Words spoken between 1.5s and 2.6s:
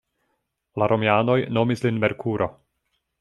nomis lin Merkuro.